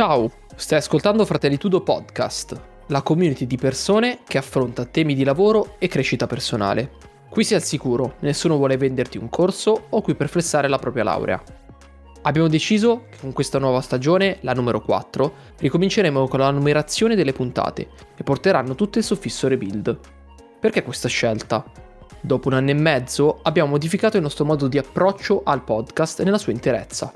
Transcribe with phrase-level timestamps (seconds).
[0.00, 5.88] Ciao, stai ascoltando Fratellitudo Podcast, la community di persone che affronta temi di lavoro e
[5.88, 6.92] crescita personale.
[7.28, 11.04] Qui sei al sicuro, nessuno vuole venderti un corso o qui per flessare la propria
[11.04, 11.42] laurea.
[12.22, 17.34] Abbiamo deciso che con questa nuova stagione, la numero 4, ricominceremo con la numerazione delle
[17.34, 19.98] puntate che porteranno tutte il suffisso rebuild.
[20.58, 21.62] Perché questa scelta?
[22.22, 26.38] Dopo un anno e mezzo abbiamo modificato il nostro modo di approccio al podcast nella
[26.38, 27.12] sua interezza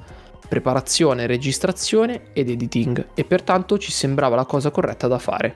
[0.49, 5.55] preparazione, registrazione ed editing e pertanto ci sembrava la cosa corretta da fare.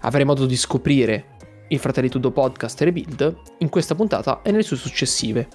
[0.00, 1.36] Avrei modo di scoprire
[1.68, 5.48] il Fratelli Tudo Podcast Rebuild in questa puntata e nelle sue successive.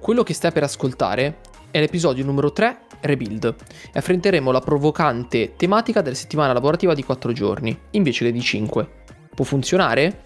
[0.00, 1.38] Quello che stai per ascoltare
[1.70, 3.54] è l'episodio numero 3 Rebuild
[3.92, 8.88] e affronteremo la provocante tematica della settimana lavorativa di 4 giorni invece che di 5.
[9.34, 10.22] Può funzionare?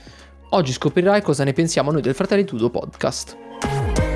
[0.51, 4.08] Oggi scoprirai cosa ne pensiamo noi del Fratelli Tudo Podcast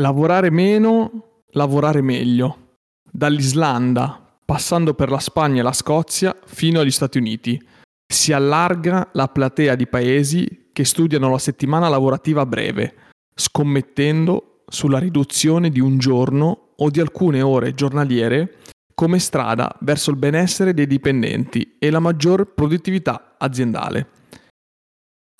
[0.00, 2.76] lavorare meno, lavorare meglio.
[3.10, 7.62] Dall'Islanda, passando per la Spagna e la Scozia, fino agli Stati Uniti.
[8.06, 12.94] Si allarga la platea di paesi che studiano la settimana lavorativa breve,
[13.34, 18.56] scommettendo sulla riduzione di un giorno o di alcune ore giornaliere
[18.94, 24.08] come strada verso il benessere dei dipendenti e la maggior produttività aziendale.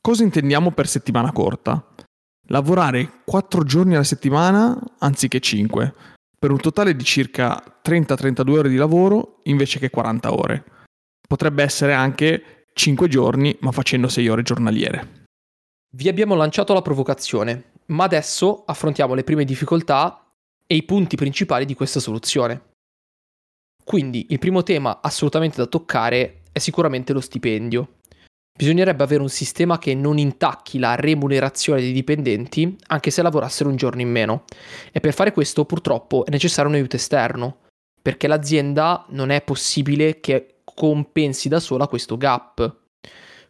[0.01, 1.85] Cosa intendiamo per settimana corta?
[2.51, 5.95] Lavorare 4 giorni alla settimana anziché 5,
[6.39, 10.65] per un totale di circa 30-32 ore di lavoro invece che 40 ore.
[11.27, 15.27] Potrebbe essere anche 5 giorni ma facendo 6 ore giornaliere.
[15.93, 20.25] Vi abbiamo lanciato la provocazione, ma adesso affrontiamo le prime difficoltà
[20.67, 22.69] e i punti principali di questa soluzione.
[23.85, 27.99] Quindi il primo tema assolutamente da toccare è sicuramente lo stipendio.
[28.61, 33.77] Bisognerebbe avere un sistema che non intacchi la remunerazione dei dipendenti anche se lavorassero un
[33.77, 34.45] giorno in meno.
[34.93, 37.61] E per fare questo purtroppo è necessario un aiuto esterno,
[38.03, 42.81] perché l'azienda non è possibile che compensi da sola questo gap.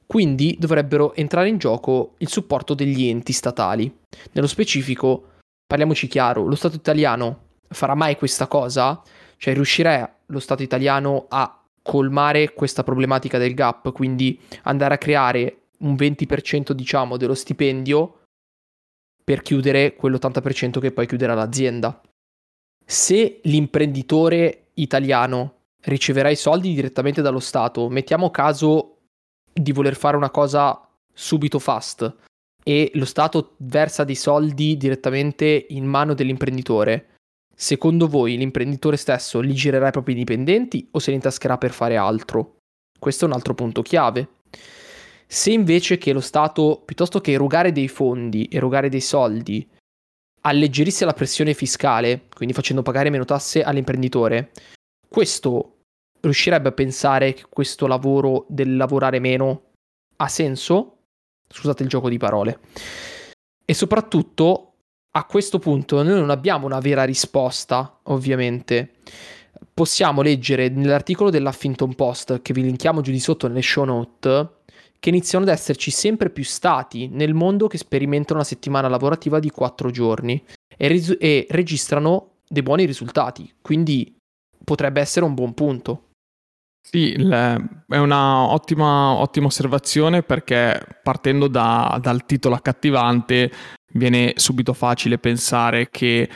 [0.07, 3.93] Quindi dovrebbero entrare in gioco il supporto degli enti statali.
[4.31, 5.31] Nello specifico,
[5.67, 9.03] parliamoci chiaro, lo Stato italiano farà mai questa cosa?
[9.37, 15.69] Cioè riuscirà lo Stato italiano a colmare questa problematica del gap, quindi andare a creare
[15.79, 18.21] un 20% diciamo dello stipendio
[19.25, 22.01] per chiudere quell'80% che poi chiuderà l'azienda.
[22.85, 28.99] Se l'imprenditore italiano riceverà i soldi direttamente dallo Stato, mettiamo caso
[29.53, 32.17] di voler fare una cosa subito fast
[32.63, 37.10] e lo Stato versa dei soldi direttamente in mano dell'imprenditore,
[37.61, 41.99] Secondo voi l'imprenditore stesso li girerà ai propri dipendenti o se li intascherà per fare
[41.99, 42.57] altro?
[42.99, 44.29] Questo è un altro punto chiave.
[45.27, 49.69] Se invece che lo Stato, piuttosto che erogare dei fondi, erogare dei soldi,
[50.41, 54.53] alleggerisse la pressione fiscale, quindi facendo pagare meno tasse all'imprenditore,
[55.07, 55.81] questo
[56.19, 59.73] riuscirebbe a pensare che questo lavoro del lavorare meno
[60.17, 61.01] ha senso?
[61.47, 62.59] Scusate il gioco di parole.
[63.67, 64.70] E soprattutto
[65.13, 68.95] a questo punto noi non abbiamo una vera risposta, ovviamente.
[69.75, 74.59] Possiamo leggere nell'articolo dell'Huffington Post, che vi linkiamo giù di sotto nelle show note,
[75.01, 79.51] che iniziano ad esserci sempre più stati nel mondo che sperimentano una settimana lavorativa di
[79.51, 80.43] 4 giorni
[80.77, 83.53] e, ris- e registrano dei buoni risultati.
[83.61, 84.15] Quindi
[84.63, 86.05] potrebbe essere un buon punto.
[86.83, 93.51] Sì, le, è una ottima, ottima, osservazione perché partendo da, dal titolo accattivante
[93.93, 96.29] viene subito facile pensare che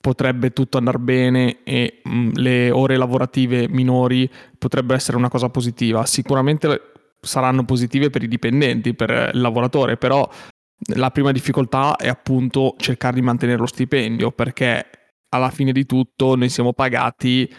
[0.00, 5.48] potrebbe tutto andare bene e mh, mm, le ore lavorative minori potrebbero essere una cosa
[5.48, 6.04] positiva.
[6.04, 10.28] Sicuramente saranno positive per i dipendenti, per il lavoratore, però
[10.94, 14.84] la prima difficoltà è appunto cercare di mantenere lo stipendio perché
[15.30, 17.50] alla fine di tutto noi siamo pagati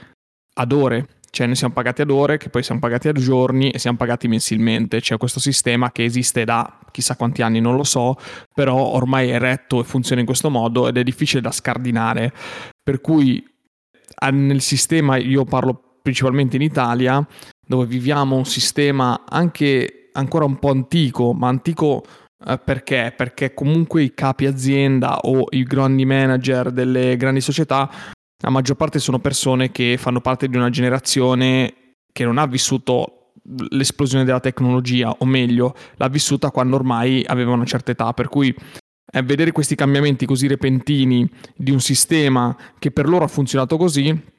[0.57, 3.77] ad ore cioè noi siamo pagati ad ore, che poi siamo pagati a giorni e
[3.77, 5.01] siamo pagati mensilmente.
[5.01, 8.15] C'è questo sistema che esiste da chissà quanti anni, non lo so,
[8.53, 12.31] però ormai è retto e funziona in questo modo ed è difficile da scardinare.
[12.81, 13.45] Per cui
[14.31, 17.27] nel sistema, io parlo principalmente in Italia,
[17.67, 22.01] dove viviamo un sistema anche ancora un po' antico, ma antico
[22.47, 23.13] eh, perché?
[23.13, 27.91] Perché comunque i capi azienda o i grandi manager delle grandi società
[28.39, 33.33] la maggior parte sono persone che fanno parte di una generazione che non ha vissuto
[33.69, 38.53] l'esplosione della tecnologia, o meglio, l'ha vissuta quando ormai aveva una certa età, per cui
[39.11, 44.33] eh, vedere questi cambiamenti così repentini di un sistema che per loro ha funzionato così,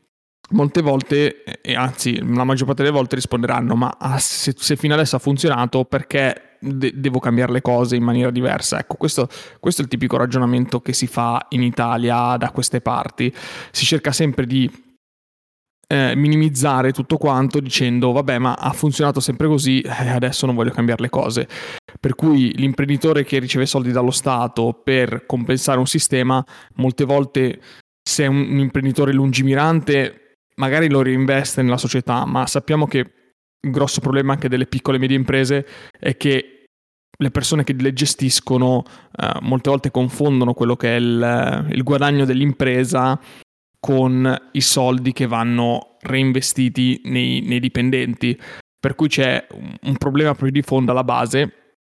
[0.51, 4.95] molte volte, e anzi la maggior parte delle volte risponderanno, ma ah, se, se fino
[4.95, 8.79] adesso ha funzionato perché de- devo cambiare le cose in maniera diversa.
[8.79, 9.29] Ecco, questo,
[9.61, 13.33] questo, è il tipico ragionamento che si fa in Italia da queste parti.
[13.71, 14.71] Si cerca sempre di
[15.89, 20.71] eh, minimizzare tutto quanto dicendo vabbè ma ha funzionato sempre così, eh, adesso non voglio
[20.71, 21.49] cambiare le cose.
[21.99, 26.45] Per cui l'imprenditore che riceve soldi dallo Stato per compensare un sistema,
[26.75, 27.61] molte volte
[28.03, 30.26] se è un imprenditore lungimirante
[30.61, 35.01] magari lo reinveste nella società, ma sappiamo che il grosso problema anche delle piccole e
[35.01, 35.67] medie imprese
[35.99, 36.65] è che
[37.19, 38.83] le persone che le gestiscono
[39.17, 43.19] eh, molte volte confondono quello che è il, il guadagno dell'impresa
[43.81, 48.39] con i soldi che vanno reinvestiti nei, nei dipendenti.
[48.79, 49.47] Per cui c'è
[49.83, 51.77] un problema più di fondo alla base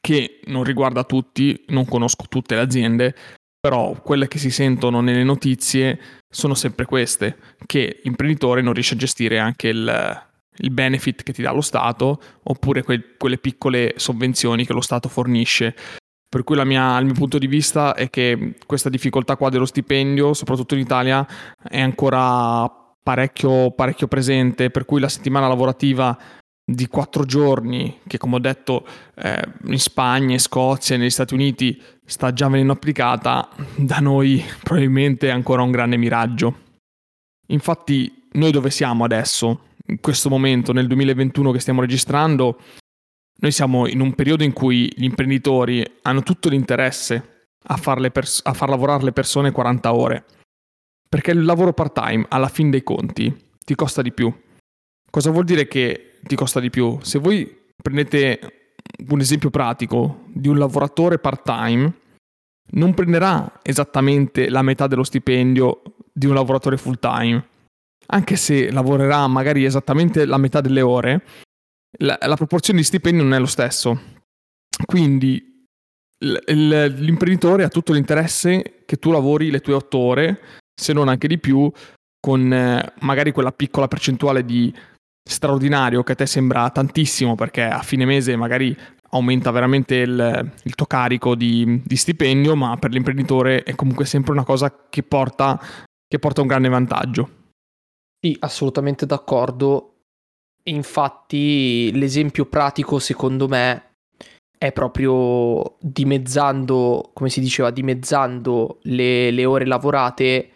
[0.00, 3.14] che non riguarda tutti, non conosco tutte le aziende,
[3.60, 7.36] però quelle che si sentono nelle notizie sono sempre queste,
[7.66, 10.22] che l'imprenditore non riesce a gestire anche il,
[10.56, 15.08] il benefit che ti dà lo Stato oppure que- quelle piccole sovvenzioni che lo Stato
[15.08, 15.74] fornisce.
[16.28, 20.32] Per cui mia, il mio punto di vista è che questa difficoltà qua dello stipendio,
[20.32, 21.26] soprattutto in Italia,
[21.62, 22.70] è ancora
[23.02, 26.16] parecchio, parecchio presente, per cui la settimana lavorativa
[26.74, 28.86] di quattro giorni, che come ho detto
[29.16, 34.42] eh, in Spagna, in Scozia e negli Stati Uniti sta già venendo applicata, da noi
[34.62, 36.68] probabilmente è ancora un grande miraggio.
[37.48, 39.66] Infatti, noi dove siamo adesso?
[39.86, 42.60] In questo momento, nel 2021 che stiamo registrando,
[43.40, 47.78] noi siamo in un periodo in cui gli imprenditori hanno tutto l'interesse a,
[48.10, 50.24] pers- a far lavorare le persone 40 ore,
[51.08, 53.34] perché il lavoro part-time, alla fin dei conti,
[53.64, 54.32] ti costa di più.
[55.10, 56.98] Cosa vuol dire che ti costa di più?
[57.02, 58.74] Se voi prendete
[59.08, 61.92] un esempio pratico di un lavoratore part-time,
[62.72, 67.48] non prenderà esattamente la metà dello stipendio di un lavoratore full-time
[68.12, 71.24] anche se lavorerà magari esattamente la metà delle ore,
[71.98, 74.18] la, la proporzione di stipendio non è lo stesso.
[74.84, 75.48] Quindi
[76.22, 80.40] l'imprenditore ha tutto l'interesse che tu lavori le tue otto ore,
[80.74, 81.70] se non anche di più,
[82.18, 84.74] con eh, magari quella piccola percentuale di
[85.30, 88.76] straordinario che a te sembra tantissimo perché a fine mese magari
[89.10, 94.32] aumenta veramente il, il tuo carico di, di, stipendio, ma per l'imprenditore è comunque sempre
[94.32, 95.60] una cosa che porta,
[96.06, 97.30] che porta un grande vantaggio.
[98.20, 99.94] Sì, assolutamente d'accordo.
[100.64, 103.94] Infatti, l'esempio pratico, secondo me,
[104.56, 110.50] è proprio dimezzando, come si diceva, dimezzando le, le ore lavorate,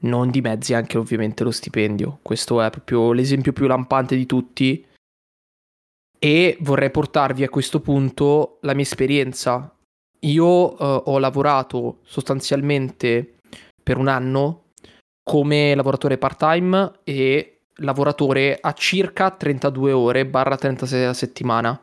[0.00, 2.18] non dimezzi anche ovviamente lo stipendio.
[2.22, 4.84] Questo è proprio l'esempio più lampante di tutti.
[6.18, 9.74] E vorrei portarvi a questo punto la mia esperienza.
[10.20, 13.36] Io eh, ho lavorato sostanzialmente
[13.82, 14.64] per un anno
[15.22, 21.80] come lavoratore part-time e lavoratore a circa 32 ore barra 36 a settimana,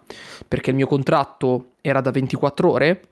[0.48, 3.08] perché il mio contratto era da 24 ore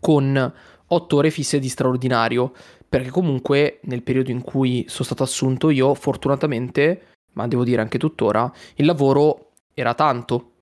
[0.00, 0.52] con
[0.86, 2.52] 8 ore fisse di straordinario,
[2.94, 7.98] perché comunque nel periodo in cui sono stato assunto io, fortunatamente, ma devo dire anche
[7.98, 10.58] tuttora, il lavoro era tanto,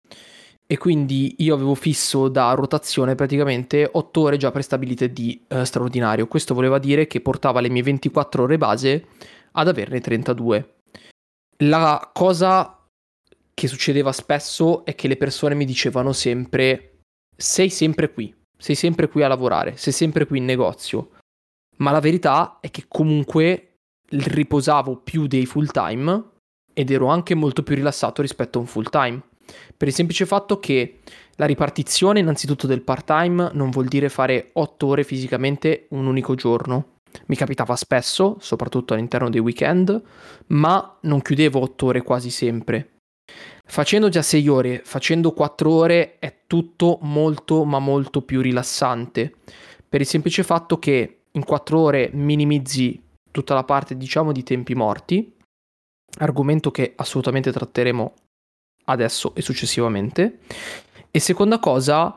[0.66, 6.26] e quindi io avevo fisso da rotazione praticamente 8 ore già prestabilite di eh, straordinario.
[6.26, 9.08] Questo voleva dire che portava le mie 24 ore base
[9.52, 10.76] ad averne 32.
[11.64, 12.82] La cosa
[13.52, 17.00] che succedeva spesso è che le persone mi dicevano sempre
[17.36, 21.10] sei sempre qui, sei sempre qui a lavorare, sei sempre qui in negozio.
[21.82, 26.30] Ma la verità è che comunque riposavo più dei full time
[26.72, 29.22] ed ero anche molto più rilassato rispetto a un full time
[29.76, 31.00] per il semplice fatto che
[31.36, 36.98] la ripartizione innanzitutto del part-time non vuol dire fare 8 ore fisicamente un unico giorno.
[37.26, 40.00] Mi capitava spesso, soprattutto all'interno dei weekend,
[40.48, 42.98] ma non chiudevo 8 ore quasi sempre.
[43.66, 49.34] Facendo già 6 ore, facendo 4 ore è tutto molto ma molto più rilassante,
[49.88, 54.74] per il semplice fatto che in 4 ore minimizzi tutta la parte diciamo di tempi
[54.74, 55.34] morti,
[56.18, 58.12] argomento che assolutamente tratteremo
[58.86, 60.40] adesso e successivamente.
[61.10, 62.14] E seconda cosa,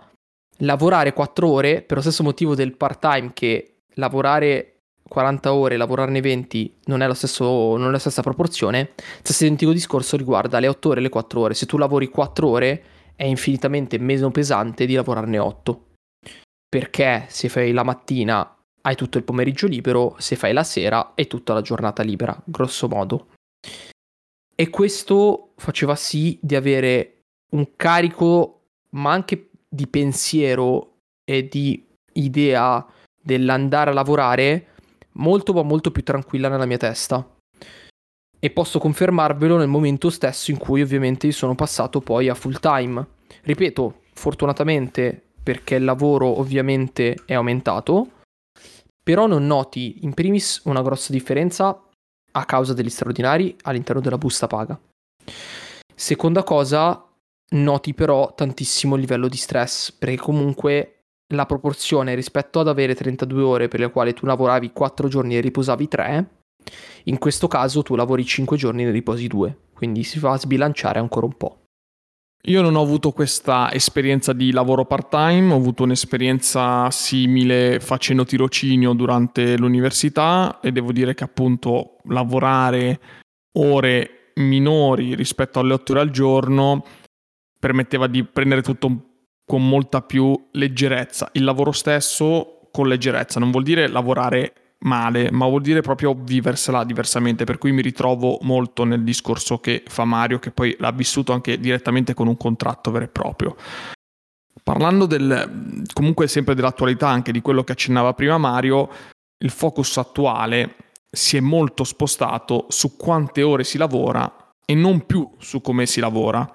[0.59, 4.71] lavorare 4 ore per lo stesso motivo del part-time che lavorare
[5.07, 10.17] 40 ore, lavorarne 20 non è, stesso, non è la stessa proporzione, stesso identico discorso
[10.17, 11.53] riguarda le 8 ore e le 4 ore.
[11.53, 12.83] Se tu lavori 4 ore
[13.15, 15.85] è infinitamente meno pesante di lavorarne 8.
[16.67, 18.54] Perché se fai la mattina
[18.85, 22.87] hai tutto il pomeriggio libero, se fai la sera hai tutta la giornata libera, grosso
[22.87, 23.27] modo.
[24.55, 28.61] E questo faceva sì di avere un carico,
[28.91, 32.85] ma anche di pensiero e di idea
[33.21, 34.67] dell'andare a lavorare
[35.13, 37.27] molto ma molto più tranquilla nella mia testa.
[38.37, 43.05] E posso confermarvelo nel momento stesso in cui ovviamente sono passato poi a full time.
[43.41, 48.09] Ripeto, fortunatamente perché il lavoro ovviamente è aumentato,
[49.05, 51.79] però non noti in primis una grossa differenza
[52.31, 54.81] a causa degli straordinari all'interno della busta paga.
[55.93, 57.07] Seconda cosa,
[57.51, 61.01] noti però tantissimo il livello di stress, perché comunque
[61.35, 65.41] la proporzione rispetto ad avere 32 ore per le quali tu lavoravi 4 giorni e
[65.41, 66.29] riposavi 3,
[67.03, 70.39] in questo caso tu lavori 5 giorni e ne riposi 2, quindi si va a
[70.39, 71.64] sbilanciare ancora un po'.
[72.47, 78.93] Io non ho avuto questa esperienza di lavoro part-time, ho avuto un'esperienza simile facendo tirocinio
[78.93, 82.99] durante l'università e devo dire che appunto lavorare
[83.53, 86.85] ore minori rispetto alle 8 ore al giorno
[87.57, 89.05] permetteva di prendere tutto
[89.43, 91.29] con molta più leggerezza.
[91.33, 94.53] Il lavoro stesso con leggerezza non vuol dire lavorare
[94.85, 99.83] male, ma vuol dire proprio viversela diversamente, per cui mi ritrovo molto nel discorso che
[99.85, 103.55] fa Mario, che poi l'ha vissuto anche direttamente con un contratto vero e proprio.
[104.63, 108.89] Parlando del, comunque sempre dell'attualità, anche di quello che accennava prima Mario,
[109.43, 110.75] il focus attuale
[111.11, 115.99] si è molto spostato su quante ore si lavora e non più su come si
[115.99, 116.51] lavora.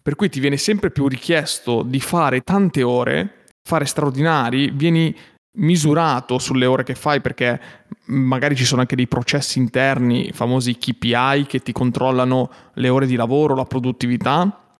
[0.00, 5.14] Per cui ti viene sempre più richiesto di fare tante ore, fare straordinari, vieni
[5.56, 7.60] misurato sulle ore che fai perché
[8.06, 13.16] magari ci sono anche dei processi interni, famosi KPI che ti controllano le ore di
[13.16, 14.76] lavoro, la produttività,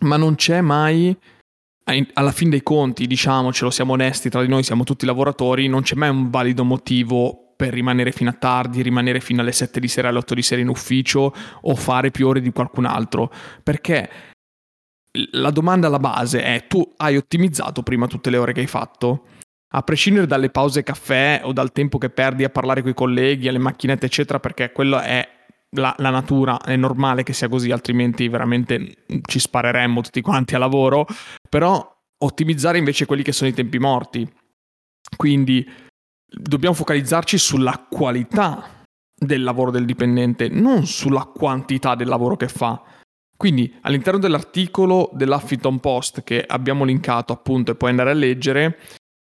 [0.00, 1.16] ma non c'è mai
[2.12, 5.96] alla fine dei conti, diciamocelo, siamo onesti tra di noi, siamo tutti lavoratori, non c'è
[5.96, 10.08] mai un valido motivo per rimanere fino a tardi, rimanere fino alle 7 di sera,
[10.08, 13.30] alle 8 di sera in ufficio o fare più ore di qualcun altro,
[13.62, 14.08] perché
[15.32, 19.24] la domanda alla base è tu hai ottimizzato prima tutte le ore che hai fatto?
[19.72, 23.48] A prescindere dalle pause caffè o dal tempo che perdi a parlare con i colleghi,
[23.48, 25.26] alle macchinette, eccetera, perché quello è
[25.76, 30.58] la, la, natura, è normale che sia così, altrimenti veramente ci spareremmo tutti quanti a
[30.58, 31.06] lavoro,
[31.48, 34.28] però ottimizzare invece quelli che sono i tempi morti.
[35.16, 35.68] Quindi
[36.26, 38.84] dobbiamo focalizzarci sulla qualità
[39.14, 42.82] del lavoro del dipendente, non sulla quantità del lavoro che fa.
[43.36, 48.78] Quindi all'interno dell'articolo dell'Huffington Post che abbiamo linkato appunto e puoi andare a leggere,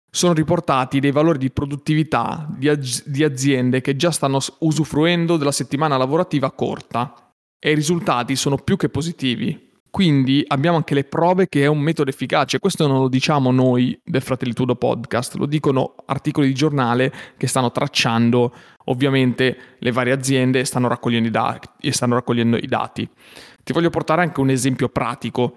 [0.09, 5.51] sono riportati dei valori di produttività di, az- di aziende che già stanno usufruendo della
[5.51, 9.65] settimana lavorativa corta e i risultati sono più che positivi.
[9.89, 12.59] Quindi abbiamo anche le prove che è un metodo efficace.
[12.59, 17.71] Questo non lo diciamo noi del Fratellitudo Podcast, lo dicono articoli di giornale che stanno
[17.71, 18.53] tracciando
[18.85, 23.09] ovviamente le varie aziende stanno raccogliendo i, da- e stanno raccogliendo i dati.
[23.63, 25.55] Ti voglio portare anche un esempio pratico.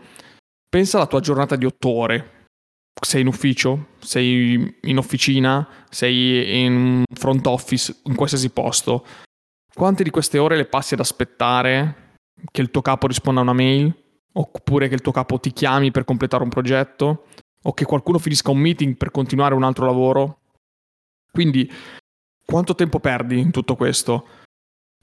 [0.69, 2.40] Pensa alla tua giornata di otto ore
[3.01, 9.05] sei in ufficio, sei in officina, sei in front office, in qualsiasi posto.
[9.73, 12.17] Quante di queste ore le passi ad aspettare
[12.51, 13.95] che il tuo capo risponda a una mail?
[14.33, 17.27] Oppure che il tuo capo ti chiami per completare un progetto?
[17.65, 20.41] O che qualcuno finisca un meeting per continuare un altro lavoro?
[21.31, 21.71] Quindi,
[22.45, 24.27] quanto tempo perdi in tutto questo?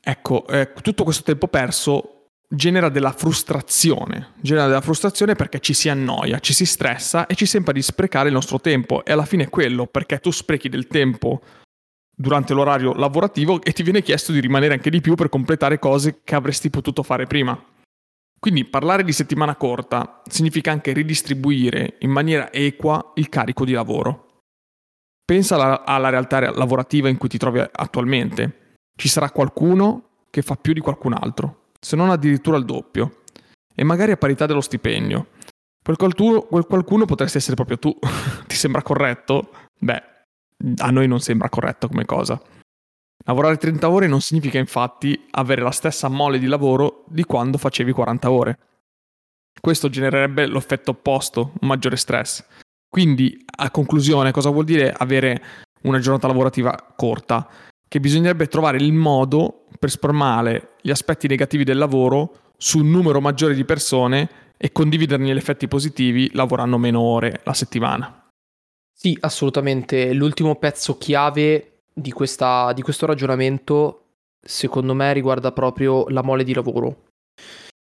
[0.01, 2.16] Ecco, eh, tutto questo tempo perso
[2.47, 7.45] genera della frustrazione, genera della frustrazione perché ci si annoia, ci si stressa e ci
[7.45, 10.87] sembra di sprecare il nostro tempo e alla fine è quello perché tu sprechi del
[10.87, 11.41] tempo
[12.15, 16.21] durante l'orario lavorativo e ti viene chiesto di rimanere anche di più per completare cose
[16.23, 17.61] che avresti potuto fare prima.
[18.39, 24.25] Quindi parlare di settimana corta significa anche ridistribuire in maniera equa il carico di lavoro.
[25.25, 28.75] Pensa alla, alla realtà lavorativa in cui ti trovi attualmente.
[28.95, 33.23] Ci sarà qualcuno che fa più di qualcun altro se non addirittura il doppio,
[33.73, 35.27] e magari a parità dello stipendio.
[35.83, 37.95] Quel qualcuno, quel qualcuno potresti essere proprio tu.
[38.47, 39.51] Ti sembra corretto?
[39.79, 40.03] Beh,
[40.77, 42.41] a noi non sembra corretto come cosa.
[43.25, 47.91] Lavorare 30 ore non significa infatti avere la stessa mole di lavoro di quando facevi
[47.91, 48.59] 40 ore.
[49.59, 52.43] Questo genererebbe l'effetto opposto, un maggiore stress.
[52.89, 55.43] Quindi, a conclusione, cosa vuol dire avere
[55.83, 57.47] una giornata lavorativa corta?
[57.87, 63.21] Che bisognerebbe trovare il modo per spalmare gli aspetti negativi del lavoro su un numero
[63.21, 68.27] maggiore di persone e condividerne gli effetti positivi lavorando meno ore la settimana.
[68.91, 70.11] Sì, assolutamente.
[70.13, 74.05] L'ultimo pezzo chiave di, questa, di questo ragionamento,
[74.41, 77.05] secondo me, riguarda proprio la mole di lavoro.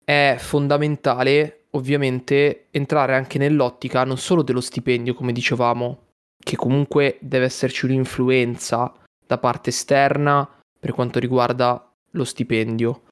[0.04, 7.46] È fondamentale, ovviamente, entrare anche nell'ottica non solo dello stipendio, come dicevamo, che comunque deve
[7.46, 8.94] esserci un'influenza
[9.26, 10.48] da parte esterna
[10.82, 13.04] per quanto riguarda lo stipendio,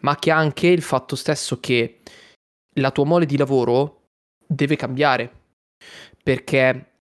[0.00, 2.00] ma che anche il fatto stesso che
[2.76, 4.08] la tua mole di lavoro
[4.44, 5.40] deve cambiare.
[6.20, 6.98] Perché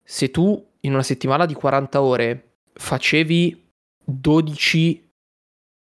[0.00, 3.68] se tu in una settimana di 40 ore facevi
[4.04, 5.10] 12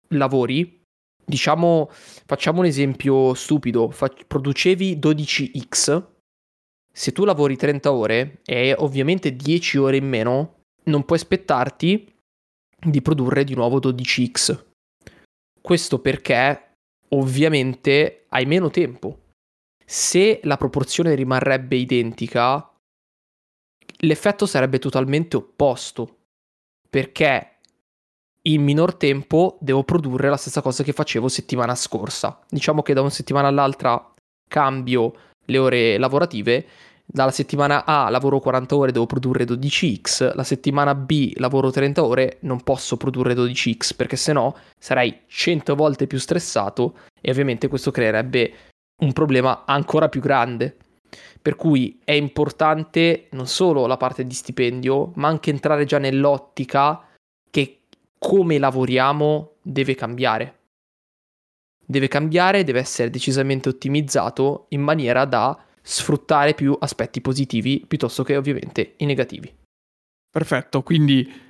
[0.10, 0.84] lavori,
[1.26, 6.06] diciamo, facciamo un esempio stupido, fa- producevi 12x,
[6.92, 12.19] se tu lavori 30 ore e ovviamente 10 ore in meno, non puoi aspettarti
[12.82, 14.68] di produrre di nuovo 12x.
[15.62, 16.78] questo perché
[17.10, 19.28] ovviamente hai meno tempo.
[19.86, 22.72] Se la proporzione rimarrebbe identica,
[23.98, 26.18] l'effetto sarebbe totalmente opposto.
[26.90, 27.58] Perché
[28.44, 32.40] in minor tempo devo produrre la stessa cosa che facevo settimana scorsa.
[32.50, 34.14] Diciamo che da una settimana all'altra
[34.48, 35.14] cambio
[35.46, 36.66] le ore lavorative.
[37.12, 42.38] Dalla settimana A lavoro 40 ore, devo produrre 12x, la settimana B lavoro 30 ore,
[42.42, 48.54] non posso produrre 12x perché sennò sarei 100 volte più stressato e ovviamente questo creerebbe
[49.02, 50.78] un problema ancora più grande.
[51.42, 57.08] Per cui è importante non solo la parte di stipendio, ma anche entrare già nell'ottica
[57.50, 57.80] che
[58.20, 60.58] come lavoriamo deve cambiare.
[61.84, 68.38] Deve cambiare, deve essere decisamente ottimizzato in maniera da sfruttare più aspetti positivi piuttosto che
[68.38, 69.52] ovviamente i negativi.
[70.32, 71.48] Perfetto, quindi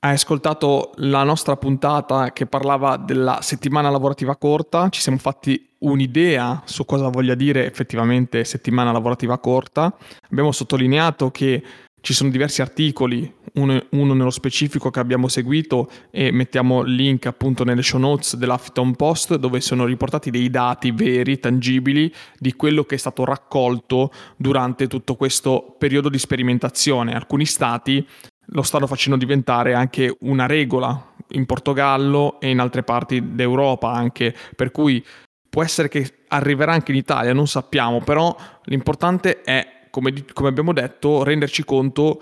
[0.00, 6.62] hai ascoltato la nostra puntata che parlava della settimana lavorativa corta, ci siamo fatti un'idea
[6.64, 9.94] su cosa voglia dire effettivamente settimana lavorativa corta,
[10.30, 11.62] abbiamo sottolineato che
[12.04, 17.24] ci sono diversi articoli, uno, uno, nello specifico che abbiamo seguito e mettiamo il link
[17.24, 22.84] appunto nelle show notes dell'Huffington Post dove sono riportati dei dati veri, tangibili di quello
[22.84, 27.14] che è stato raccolto durante tutto questo periodo di sperimentazione.
[27.14, 28.06] Alcuni stati
[28.48, 34.36] lo stanno facendo diventare anche una regola in Portogallo e in altre parti d'Europa anche,
[34.54, 35.02] per cui
[35.48, 40.72] può essere che arriverà anche in Italia, non sappiamo, però l'importante è come, come abbiamo
[40.72, 42.20] detto, renderci conto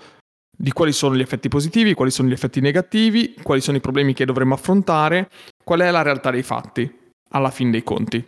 [0.55, 4.13] di quali sono gli effetti positivi, quali sono gli effetti negativi, quali sono i problemi
[4.13, 5.27] che dovremmo affrontare,
[5.63, 6.87] qual è la realtà dei fatti,
[7.31, 8.23] alla fin dei conti.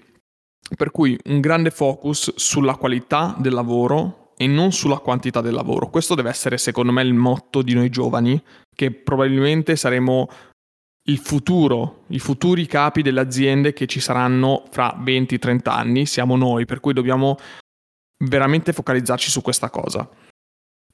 [0.76, 5.92] Per cui un grande focus sulla qualità del lavoro e non sulla quantità del lavoro.
[5.92, 8.42] Questo deve essere, secondo me, il motto di noi giovani,
[8.76, 10.28] che probabilmente saremo
[11.08, 16.66] il futuro, i futuri capi delle aziende che ci saranno fra 20-30 anni, siamo noi,
[16.66, 17.38] per cui dobbiamo
[18.18, 20.08] veramente focalizzarci su questa cosa.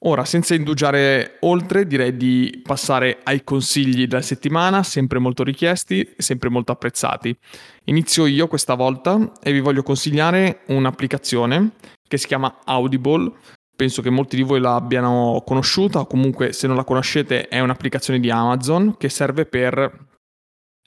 [0.04, 6.22] Ora, senza indugiare oltre, direi di passare ai consigli della settimana, sempre molto richiesti e
[6.22, 7.36] sempre molto apprezzati.
[7.84, 11.72] Inizio io questa volta e vi voglio consigliare un'applicazione
[12.08, 13.30] che si chiama Audible.
[13.76, 18.18] Penso che molti di voi l'abbiano conosciuta, o comunque se non la conoscete è un'applicazione
[18.18, 20.08] di Amazon che serve per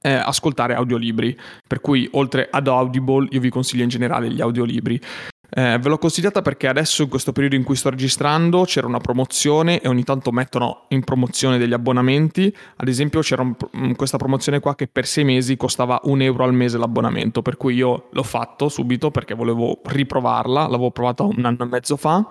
[0.01, 1.37] eh, ascoltare audiolibri.
[1.65, 4.99] Per cui oltre ad Audible io vi consiglio in generale gli audiolibri.
[5.57, 8.99] Eh, ve l'ho consigliata perché adesso in questo periodo in cui sto registrando c'era una
[8.99, 12.53] promozione e ogni tanto mettono in promozione degli abbonamenti.
[12.75, 16.43] Ad esempio c'era un, mm, questa promozione qua che per sei mesi costava un euro
[16.43, 21.45] al mese l'abbonamento, per cui io l'ho fatto subito perché volevo riprovarla, l'avevo provata un
[21.45, 22.27] anno e mezzo fa.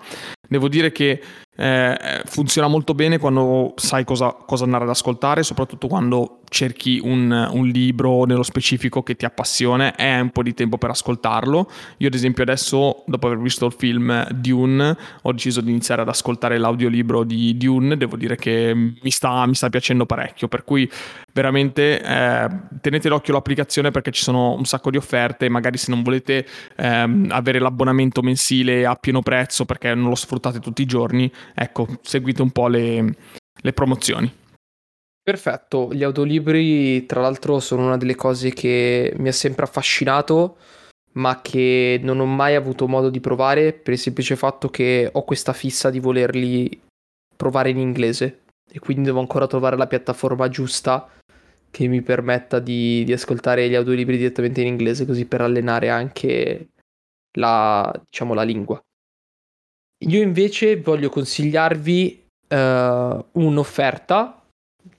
[0.47, 1.21] Devo dire che
[1.57, 7.49] eh, funziona molto bene quando sai cosa, cosa, andare ad ascoltare, soprattutto quando cerchi un,
[7.51, 11.69] un, libro nello specifico che ti appassiona e hai un po' di tempo per ascoltarlo.
[11.97, 16.09] Io ad esempio adesso, dopo aver visto il film Dune, ho deciso di iniziare ad
[16.09, 20.89] ascoltare l'audiolibro di Dune, devo dire che mi sta, mi sta piacendo parecchio, per cui
[21.33, 22.47] veramente eh,
[22.79, 27.25] tenete l'occhio all'applicazione perché ci sono un sacco di offerte, magari se non volete eh,
[27.29, 32.41] avere l'abbonamento mensile a pieno prezzo perché non lo sfruttate tutti i giorni, ecco, seguite
[32.41, 33.15] un po' le,
[33.61, 34.31] le promozioni.
[35.21, 40.57] Perfetto, gli audiolibri tra l'altro sono una delle cose che mi ha sempre affascinato
[41.13, 45.23] ma che non ho mai avuto modo di provare per il semplice fatto che ho
[45.23, 46.81] questa fissa di volerli
[47.35, 51.09] provare in inglese e quindi devo ancora trovare la piattaforma giusta
[51.71, 56.69] che mi permetta di, di ascoltare gli audiolibri direttamente in inglese così per allenare anche
[57.37, 58.81] la, diciamo, la lingua.
[60.07, 64.43] Io invece voglio consigliarvi uh, un'offerta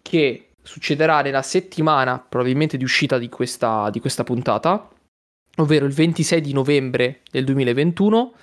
[0.02, 4.88] che succederà nella settimana probabilmente di uscita di questa, di questa puntata,
[5.56, 8.34] ovvero il 26 di novembre del 2021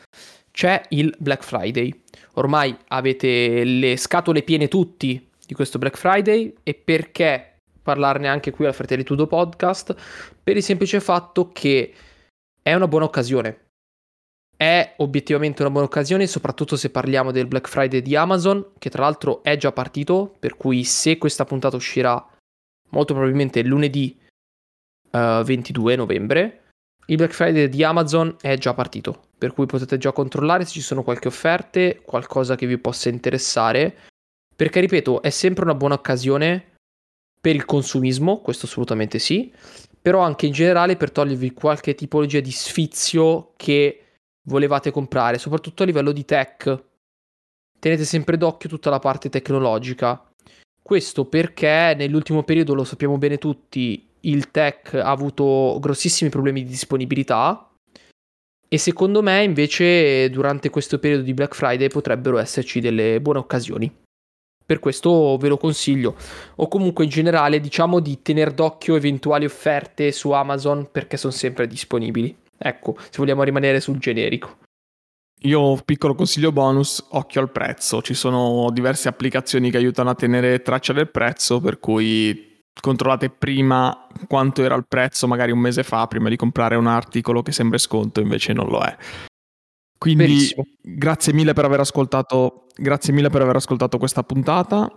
[0.51, 2.01] c'è il Black Friday.
[2.33, 8.65] Ormai avete le scatole piene tutti di questo Black Friday e perché parlarne anche qui
[8.65, 9.93] al Fratellitudo Podcast?
[10.41, 11.93] Per il semplice fatto che
[12.61, 13.62] è una buona occasione.
[14.63, 19.01] È obiettivamente una buona occasione, soprattutto se parliamo del Black Friday di Amazon, che tra
[19.01, 22.25] l'altro è già partito, per cui se questa puntata uscirà
[22.91, 24.17] molto probabilmente lunedì
[25.11, 26.61] uh, eh, 22 novembre,
[27.07, 30.81] il Black Friday di Amazon è già partito, per cui potete già controllare se ci
[30.81, 33.97] sono qualche offerte, qualcosa che vi possa interessare,
[34.55, 36.75] perché ripeto, è sempre una buona occasione
[37.41, 39.53] per il consumismo, questo assolutamente sì,
[40.01, 43.97] però anche in generale per togliervi qualche tipologia di sfizio che
[44.43, 46.83] volevate comprare, soprattutto a livello di tech.
[47.79, 50.23] Tenete sempre d'occhio tutta la parte tecnologica.
[50.81, 56.69] Questo perché nell'ultimo periodo, lo sappiamo bene tutti, il tech ha avuto grossissimi problemi di
[56.69, 57.69] disponibilità
[58.67, 64.01] e secondo me invece durante questo periodo di Black Friday potrebbero esserci delle buone occasioni.
[64.65, 66.15] Per questo ve lo consiglio.
[66.55, 71.67] O comunque in generale diciamo di tenere d'occhio eventuali offerte su Amazon perché sono sempre
[71.67, 72.35] disponibili.
[72.57, 74.57] Ecco, se vogliamo rimanere sul generico.
[75.45, 80.61] Io piccolo consiglio bonus, occhio al prezzo, ci sono diverse applicazioni che aiutano a tenere
[80.61, 86.07] traccia del prezzo, per cui controllate prima quanto era il prezzo magari un mese fa
[86.07, 88.95] prima di comprare un articolo che sembra sconto, invece non lo è.
[89.97, 90.63] Quindi Benissimo.
[90.81, 94.89] grazie mille per aver ascoltato, grazie mille per aver ascoltato questa puntata.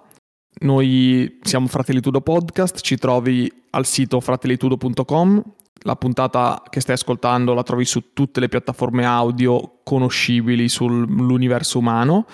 [0.58, 5.42] Noi siamo Fratelli Tudo Podcast, ci trovi al sito fratellitudo.com
[5.82, 12.26] la puntata che stai ascoltando la trovi su tutte le piattaforme audio conoscibili sull'universo umano.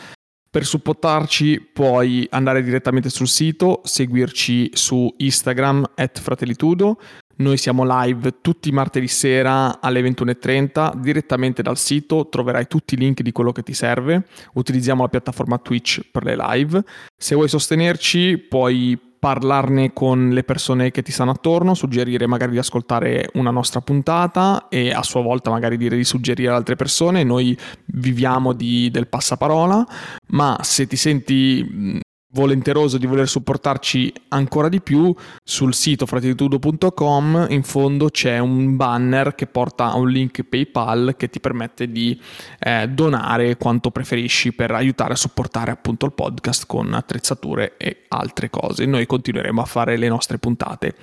[0.52, 6.98] Per supportarci puoi andare direttamente sul sito, seguirci su Instagram at fratellitudo.
[7.36, 12.98] Noi siamo live tutti i martedì sera alle 21.30 direttamente dal sito, troverai tutti i
[12.98, 14.26] link di quello che ti serve.
[14.52, 16.84] Utilizziamo la piattaforma Twitch per le live.
[17.16, 22.58] Se vuoi sostenerci puoi parlarne con le persone che ti stanno attorno, suggerire magari di
[22.58, 27.22] ascoltare una nostra puntata e a sua volta magari dire di suggerire ad altre persone.
[27.22, 29.86] Noi viviamo di, del passaparola,
[30.30, 32.00] ma se ti senti
[32.32, 39.34] volenteroso di voler supportarci ancora di più, sul sito fratitudo.com in fondo c'è un banner
[39.34, 42.18] che porta a un link PayPal che ti permette di
[42.58, 48.50] eh, donare quanto preferisci per aiutare a supportare appunto il podcast con attrezzature e altre
[48.50, 48.86] cose.
[48.86, 50.94] Noi continueremo a fare le nostre puntate.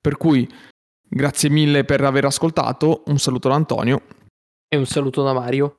[0.00, 0.48] Per cui
[1.08, 4.02] grazie mille per aver ascoltato, un saluto da Antonio
[4.68, 5.78] e un saluto da Mario.